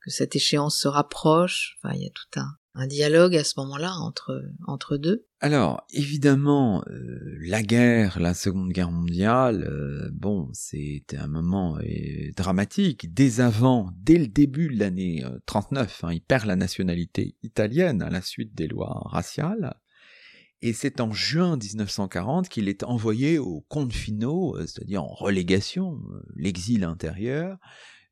[0.00, 1.78] que cette échéance se rapproche.
[1.78, 5.26] Enfin, il y a tout un, un dialogue à ce moment-là entre entre deux.
[5.44, 12.30] Alors évidemment, euh, la guerre, la Seconde Guerre mondiale, euh, bon, c'était un moment euh,
[12.34, 13.12] dramatique.
[13.12, 18.08] Dès avant, dès le début de l'année 39, hein, il perd la nationalité italienne à
[18.08, 19.74] la suite des lois raciales.
[20.62, 26.00] Et c'est en juin 1940 qu'il est envoyé au confino, c'est-à-dire en relégation,
[26.36, 27.58] l'exil intérieur,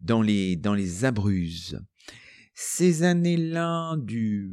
[0.03, 1.81] dans les dans les Abruzzes.
[2.55, 4.51] Ces années-là de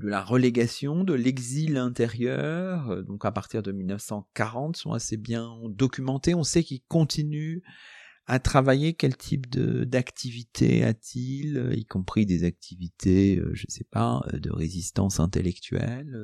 [0.00, 6.34] la relégation, de l'exil intérieur, euh, donc à partir de 1940, sont assez bien documentées.
[6.34, 7.62] On sait qu'il continue
[8.26, 8.94] à travailler.
[8.94, 14.50] Quel type d'activité a-t-il, euh, y compris des activités, euh, je ne sais pas, de
[14.50, 16.16] résistance intellectuelle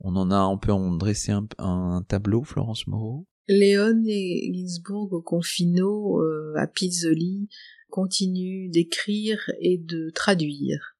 [0.00, 3.26] On en a, peut en dresser un, un tableau, Florence Moreau?
[3.48, 6.20] Léon et Ginsburg au Confino,
[6.54, 7.48] à Pizzoli,
[7.90, 10.96] continue d'écrire et de traduire.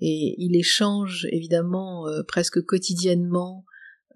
[0.00, 3.64] Et il échange évidemment euh, presque quotidiennement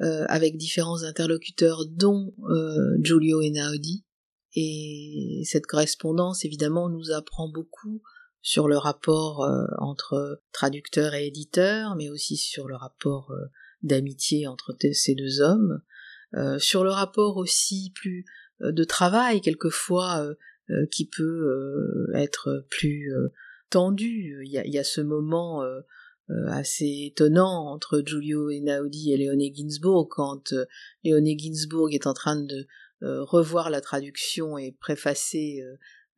[0.01, 4.05] euh, avec différents interlocuteurs, dont euh, Giulio Einaudi.
[4.55, 8.03] Et cette correspondance, évidemment, nous apprend beaucoup
[8.41, 9.47] sur le rapport
[9.79, 13.35] entre traducteur et éditeur, mais aussi sur le rapport
[13.83, 15.83] d'amitié entre ces deux hommes,
[16.59, 18.25] sur le rapport aussi plus
[18.61, 20.25] de travail, quelquefois
[20.91, 23.29] qui peut euh, être plus euh,
[23.71, 24.43] tendu.
[24.45, 25.63] Il y a, ce moment
[26.29, 30.65] euh, assez étonnant entre Giulio Einaudi et Léoné Ginsburg quand euh,
[31.05, 32.67] Léoné Ginsburg est en train de
[33.05, 35.63] euh, revoir la traduction et préfacer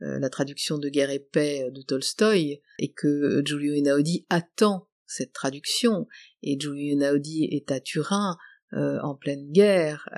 [0.00, 6.06] la traduction de Guerre et paix de Tolstoï et que Giulio Einaudi attend cette traduction
[6.42, 8.36] et Giulio Einaudi est à Turin
[8.70, 10.08] en pleine guerre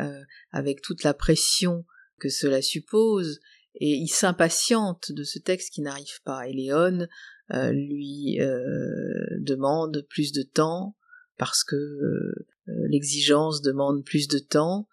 [0.52, 1.86] avec toute la pression
[2.18, 3.40] que cela suppose
[3.74, 6.48] et il s'impatiente de ce texte qui n'arrive pas.
[6.48, 7.06] Et Léon
[7.52, 10.96] euh, lui euh, demande plus de temps
[11.38, 14.88] parce que euh, l'exigence demande plus de temps.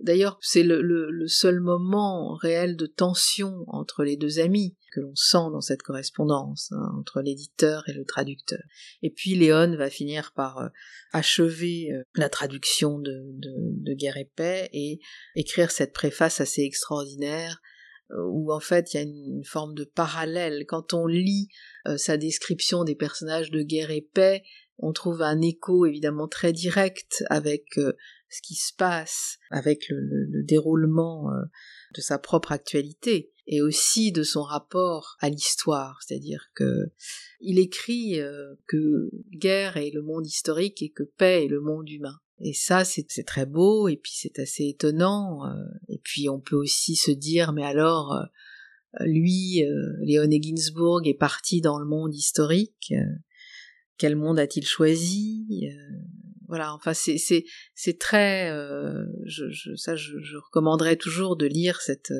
[0.00, 5.50] D'ailleurs, c'est le, seul moment réel de tension entre les deux amis que l'on sent
[5.50, 8.62] dans cette correspondance hein, entre l'éditeur et le traducteur.
[9.02, 10.70] Et puis Léon va finir par
[11.12, 15.00] achever la traduction de, de, Guerre et Paix et
[15.34, 17.60] écrire cette préface assez extraordinaire
[18.16, 20.64] où en fait il y a une, forme de parallèle.
[20.66, 21.48] Quand on lit
[21.86, 24.42] euh, sa description des personnages de guerre et paix,
[24.78, 27.92] on trouve un écho évidemment très direct avec euh,
[28.30, 31.42] ce qui se passe, avec le, déroulement euh,
[31.94, 36.92] de sa propre actualité et aussi de son rapport à l'histoire, c'est-à-dire que
[37.40, 38.20] il écrit
[38.66, 42.18] que guerre est le monde historique et que paix est le monde humain.
[42.40, 45.44] Et ça, c'est très beau, et puis c'est assez étonnant.
[45.46, 45.54] Euh,
[45.88, 51.18] et puis on peut aussi se dire, mais alors, euh, lui, euh, Léoné Ginsburg, est
[51.18, 52.92] parti dans le monde historique.
[53.96, 55.68] quel monde a-t-il choisi
[56.46, 58.50] Voilà, enfin, c'est très.
[59.26, 62.12] Je, je, ça, je, je, recommanderais toujours de lire cette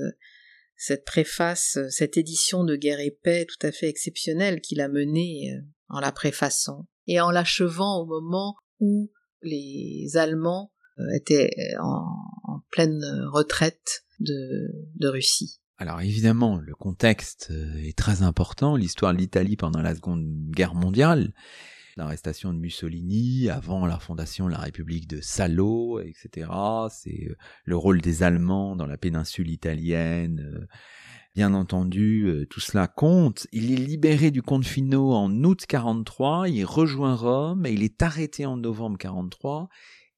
[0.80, 5.52] cette préface, cette édition de Guerre et Paix tout à fait exceptionnelle qu'il a menée
[5.88, 9.10] en la préfaçant et en l'achevant au moment où
[9.42, 15.60] les Allemands euh, étaient en, pleine retraite de, de Russie.
[15.78, 20.74] Alors évidemment, le contexte euh, est très important, l'histoire de l'Italie pendant la Seconde Guerre
[20.74, 21.32] mondiale,
[21.96, 26.50] l'arrestation de Mussolini avant la fondation de la République de Salo, etc.
[26.90, 30.66] C'est euh, le rôle des Allemands dans la péninsule italienne,
[31.38, 33.46] Bien entendu, euh, tout cela compte.
[33.52, 38.44] Il est libéré du finaux en août 43, il rejoint Rome et il est arrêté
[38.44, 39.68] en novembre 43.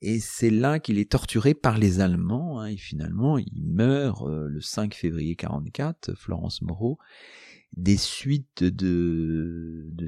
[0.00, 2.58] Et c'est là qu'il est torturé par les Allemands.
[2.58, 6.96] Hein, et finalement, il meurt euh, le 5 février 44, Florence Moreau,
[7.76, 10.06] des suites de, de,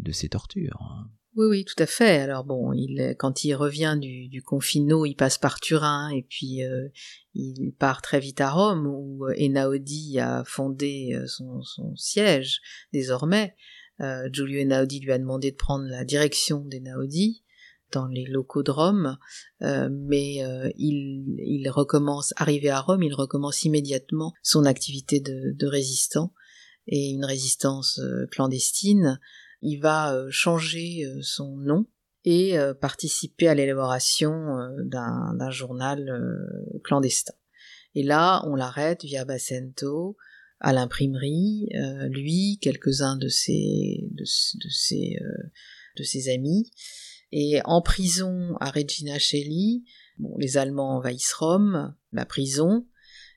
[0.00, 1.08] de ces tortures.
[1.34, 2.20] Oui, oui, tout à fait.
[2.20, 6.62] Alors bon, il, quand il revient du, du confino, il passe par Turin et puis
[6.62, 6.88] euh,
[7.34, 11.62] il part très vite à Rome où euh, Enaudi a fondé euh, son,
[11.96, 12.60] siège
[12.92, 13.54] désormais.
[14.00, 17.44] Euh, Giulio Enaudi lui a demandé de prendre la direction d'Enaudi
[17.92, 19.18] dans les locaux de Rome,
[19.60, 20.36] mais
[20.78, 26.32] il, il recommence, arrivé à Rome, il recommence immédiatement son activité de, de résistant
[26.86, 29.20] et une résistance clandestine
[29.62, 31.86] il va euh, changer euh, son nom
[32.24, 36.06] et euh, participer à l'élaboration d'un journal
[36.84, 37.34] clandestin.
[37.94, 40.16] Et là, on l'arrête via Bacento
[40.60, 41.68] à l'imprimerie,
[42.10, 43.98] lui, quelques-uns de ses
[46.32, 46.70] amis,
[47.32, 49.84] et en prison à Regina Coeli,
[50.18, 52.86] bon, les Allemands envahissent Rome, la prison,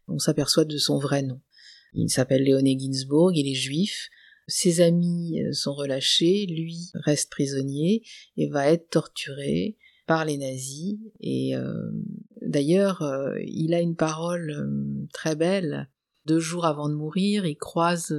[0.07, 1.41] on s'aperçoit de son vrai nom.
[1.93, 4.09] Il s'appelle Léoné Ginsburg, il est juif,
[4.47, 8.03] ses amis euh, sont relâchés, lui reste prisonnier
[8.37, 10.97] et va être torturé par les nazis.
[11.19, 11.89] Et euh,
[12.41, 15.89] d'ailleurs, euh, il a une parole très belle.
[16.25, 18.15] Deux jours avant de mourir, il croise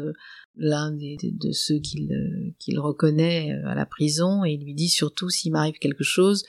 [0.57, 5.79] l'un de ceux qu'il reconnaît à la prison et il lui dit surtout s'il m'arrive
[5.81, 6.45] quelque chose,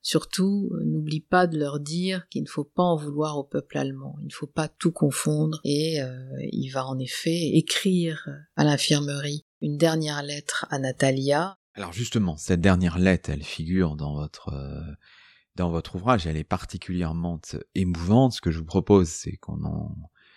[0.00, 3.78] Surtout, euh, n'oublie pas de leur dire qu'il ne faut pas en vouloir au peuple
[3.78, 6.16] allemand, il ne faut pas tout confondre, et euh,
[6.52, 11.58] il va en effet écrire à l'infirmerie une dernière lettre à Natalia.
[11.74, 14.80] Alors justement, cette dernière lettre, elle figure dans votre euh,
[15.56, 17.40] dans votre ouvrage, elle est particulièrement
[17.74, 18.32] émouvante.
[18.32, 19.96] Ce que je vous propose, c'est qu'on en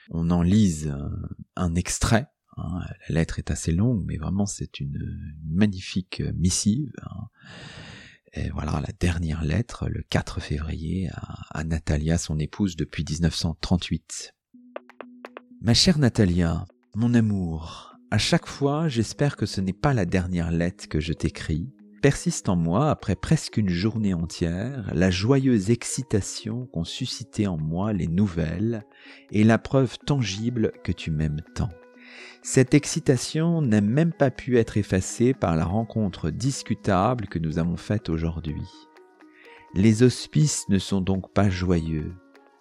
[0.10, 0.94] on en lise
[1.56, 2.28] un, extrait.
[2.58, 2.82] Hein.
[3.08, 5.00] La lettre est assez longue, mais vraiment c'est une,
[5.46, 6.92] magnifique missive.
[7.04, 7.28] Hein.
[8.34, 11.10] Et voilà la dernière lettre, le 4 février,
[11.50, 14.34] à, Natalia, son épouse depuis 1938.
[15.62, 16.66] Ma chère Natalia,
[16.96, 21.12] mon amour, à chaque fois j'espère que ce n'est pas la dernière lettre que je
[21.12, 21.70] t'écris.
[22.02, 27.92] Persiste en moi, après presque une journée entière, la joyeuse excitation qu'ont suscité en moi
[27.92, 28.86] les nouvelles
[29.32, 31.70] et la preuve tangible que tu m'aimes tant.
[32.44, 37.78] Cette excitation n'a même pas pu être effacée par la rencontre discutable que nous avons
[37.78, 38.68] faite aujourd'hui.
[39.74, 42.14] Les auspices ne sont donc pas joyeux,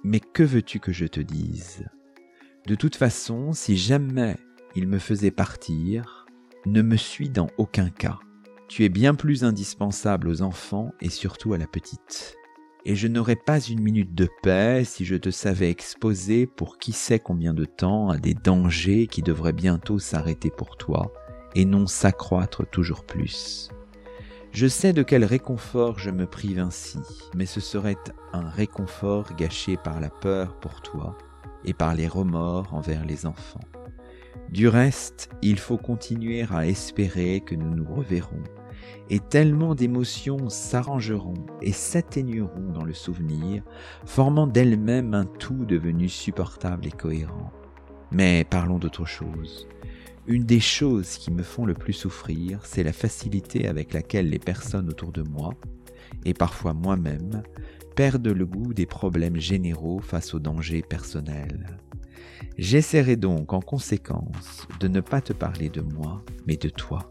[0.05, 1.87] mais que veux-tu que je te dise?
[2.67, 4.37] De toute façon, si jamais
[4.77, 6.27] il me faisait partir,
[6.67, 8.19] ne me suis dans aucun cas.
[8.69, 12.37] Tu es bien plus indispensable aux enfants et surtout à la petite.
[12.85, 16.93] Et je n'aurais pas une minute de paix si je te savais exposer pour qui
[16.93, 21.13] sait combien de temps à des dangers qui devraient bientôt s'arrêter pour toi
[21.55, 23.71] et non s'accroître toujours plus.
[24.53, 26.99] Je sais de quel réconfort je me prive ainsi,
[27.37, 27.99] mais ce serait
[28.33, 31.17] un réconfort gâché par la peur pour toi
[31.65, 33.61] et par les remords envers les enfants.
[34.49, 38.43] Du reste, il faut continuer à espérer que nous nous reverrons,
[39.09, 43.63] et tellement d'émotions s'arrangeront et s'atténueront dans le souvenir,
[44.05, 47.53] formant d'elles-mêmes un tout devenu supportable et cohérent.
[48.13, 49.69] Mais parlons d'autre chose.
[50.27, 54.39] Une des choses qui me font le plus souffrir, c'est la facilité avec laquelle les
[54.39, 55.55] personnes autour de moi,
[56.25, 57.43] et parfois moi-même,
[57.97, 61.79] perdent le goût des problèmes généraux face aux dangers personnels.
[62.59, 67.11] J'essaierai donc en conséquence de ne pas te parler de moi, mais de toi.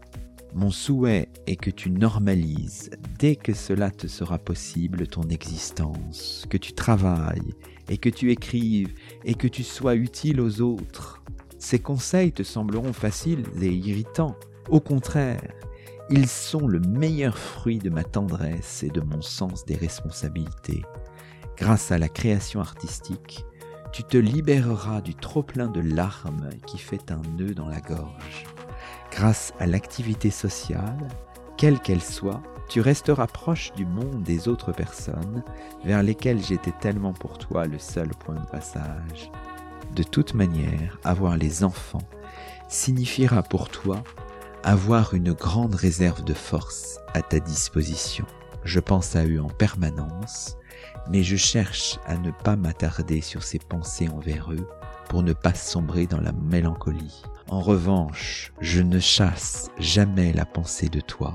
[0.52, 6.56] Mon souhait est que tu normalises dès que cela te sera possible ton existence, que
[6.56, 7.54] tu travailles
[7.88, 8.92] et que tu écrives
[9.24, 11.22] et que tu sois utile aux autres.
[11.58, 14.34] Ces conseils te sembleront faciles et irritants.
[14.68, 15.52] Au contraire,
[16.10, 20.82] ils sont le meilleur fruit de ma tendresse et de mon sens des responsabilités.
[21.56, 23.44] Grâce à la création artistique,
[23.92, 28.46] tu te libéreras du trop-plein de larmes qui fait un nœud dans la gorge.
[29.10, 31.08] Grâce à l'activité sociale,
[31.56, 35.42] quelle qu'elle soit, tu resteras proche du monde des autres personnes
[35.84, 39.30] vers lesquelles j'étais tellement pour toi le seul point de passage.
[39.94, 42.06] De toute manière, avoir les enfants
[42.68, 44.02] signifiera pour toi
[44.62, 48.26] avoir une grande réserve de force à ta disposition.
[48.62, 50.56] Je pense à eux en permanence,
[51.10, 54.68] mais je cherche à ne pas m'attarder sur ces pensées envers eux
[55.10, 57.24] pour ne pas sombrer dans la mélancolie.
[57.48, 61.34] En revanche, je ne chasse jamais la pensée de toi,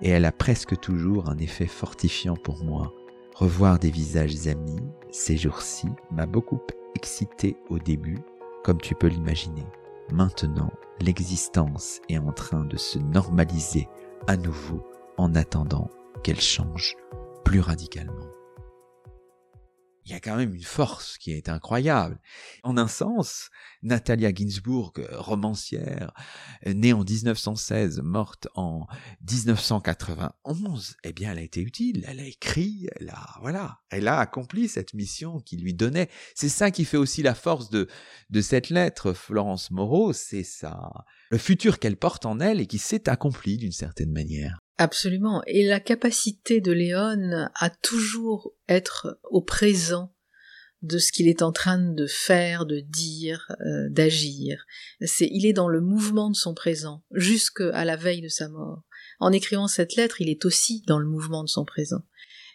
[0.00, 2.94] et elle a presque toujours un effet fortifiant pour moi.
[3.34, 6.62] Revoir des visages amis ces jours-ci m'a beaucoup
[6.94, 8.20] excité au début,
[8.64, 9.66] comme tu peux l'imaginer.
[10.10, 13.86] Maintenant, l'existence est en train de se normaliser
[14.28, 14.82] à nouveau
[15.18, 15.90] en attendant
[16.22, 16.96] qu'elle change
[17.44, 18.30] plus radicalement
[20.04, 22.18] il y a quand même une force qui est incroyable.
[22.62, 23.50] En un sens,
[23.82, 26.12] Natalia Ginsburg, romancière,
[26.66, 28.86] née en 1916, morte en
[29.28, 32.04] 1991, eh bien, elle a été utile.
[32.08, 36.08] Elle a écrit, elle a, voilà, elle a accompli cette mission qui lui donnait.
[36.34, 37.88] C'est ça qui fait aussi la force de,
[38.30, 40.90] de cette lettre, Florence Moreau, c'est ça,
[41.30, 44.60] le futur qu'elle porte en elle et qui s'est accompli d'une certaine manière.
[44.80, 45.42] Absolument.
[45.46, 50.14] Et la capacité de Léon à toujours être au présent
[50.80, 54.64] de ce qu'il est en train de faire, de dire, euh, d'agir.
[55.02, 58.82] C'est, il est dans le mouvement de son présent, jusqu'à la veille de sa mort.
[59.18, 62.00] En écrivant cette lettre, il est aussi dans le mouvement de son présent.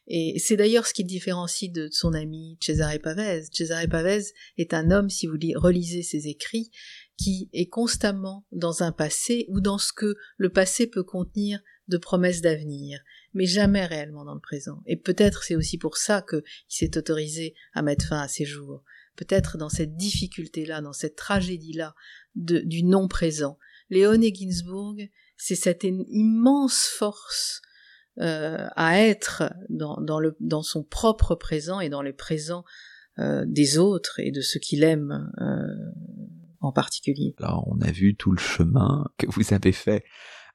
[0.07, 3.49] Et c'est d'ailleurs ce qui le différencie de son ami Cesare Pavese.
[3.51, 6.71] Cesare Pavese est un homme, si vous relisez ses écrits,
[7.17, 11.97] qui est constamment dans un passé ou dans ce que le passé peut contenir de
[11.97, 12.99] promesses d'avenir,
[13.33, 14.81] mais jamais réellement dans le présent.
[14.85, 18.83] Et peut-être c'est aussi pour ça qu'il s'est autorisé à mettre fin à ses jours.
[19.15, 21.95] Peut-être dans cette difficulté-là, dans cette tragédie-là
[22.35, 23.57] du non-présent.
[23.89, 24.97] Léoné Ginsburg,
[25.37, 27.61] c'est cette immense force
[28.19, 32.63] euh, à être dans, le, dans son propre présent et dans le présent
[33.19, 35.67] euh, des autres et de ceux qu'il aime euh,
[36.61, 37.35] en particulier.
[37.39, 40.03] Alors on a vu tout le chemin que vous avez fait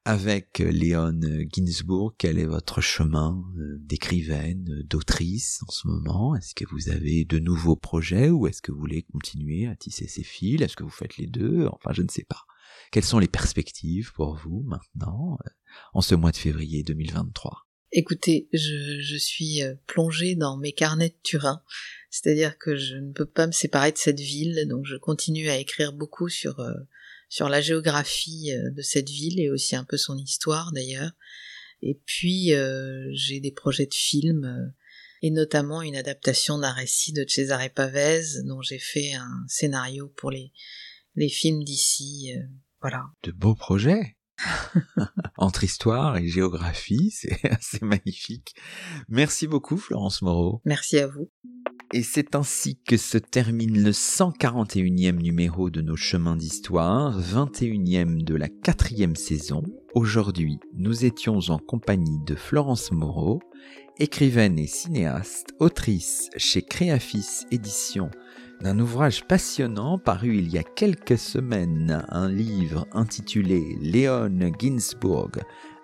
[0.05, 1.21] avec euh, Léon
[1.53, 6.35] Ginsburg, quel est votre chemin euh, d'écrivaine, d'autrice en ce moment?
[6.35, 10.07] Est-ce que vous avez de nouveaux projets ou est-ce que vous voulez continuer à tisser
[10.07, 10.63] ces fils?
[10.63, 11.67] Est-ce que vous faites les deux?
[11.67, 12.45] Enfin, je ne sais pas.
[12.93, 15.51] Quelles sont les perspectives pour vous maintenant, euh,
[15.93, 21.17] en ce mois de février 2023 Écoutez, je, je suis plongée dans mes carnets de
[21.25, 21.61] Turin,
[22.09, 25.59] c'est-à-dire que je ne peux pas me séparer de cette ville, donc je continue à
[25.59, 26.61] écrire beaucoup sur
[27.31, 31.13] sur la géographie euh, de cette ville et aussi un peu son histoire d'ailleurs.
[31.81, 34.77] Et puis euh, j'ai des projets de films euh,
[35.23, 40.31] et notamment une adaptation d'un récit de Cesare Pavese dont j'ai fait un scénario pour
[40.31, 40.53] les
[41.17, 42.33] les films d'ici.
[42.81, 43.05] voilà.
[43.25, 44.17] De beaux projets.
[45.37, 48.55] Entre histoire et géographie, c'est assez magnifique.
[49.09, 50.63] Merci beaucoup Florence Moreau.
[50.65, 51.31] Merci à vous.
[51.93, 58.37] Et c'est ainsi que se termine le 141e numéro de nos chemins d'histoire, 21e de
[58.37, 59.65] la quatrième saison.
[59.95, 63.41] Aujourd'hui, nous étions en compagnie de Florence Moreau,
[63.99, 68.11] écrivaine et cinéaste, autrice chez Créafis Éditions
[68.61, 75.31] d'un ouvrage passionnant paru il y a quelques semaines, un livre intitulé Léon Ginsburg,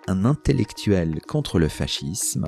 [0.07, 2.47] un intellectuel contre le fascisme.